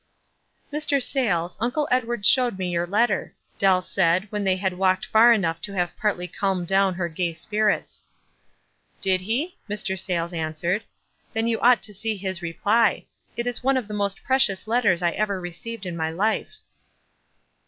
[0.71, 1.13] WISE AND OTHERWISE.
[1.13, 1.29] 289 "Mr.
[1.31, 5.61] Sayles, Uncle Edward showed me your letter," Dell said, when they had walked far enough
[5.61, 8.03] to have partly calmed down her gay spirits."
[9.01, 9.99] Did he?" Mr.
[9.99, 10.85] Sayles answered.
[11.33, 13.05] "Then you ought to see his reply.
[13.37, 16.53] It is oue of the most precious letters I ever received in my life."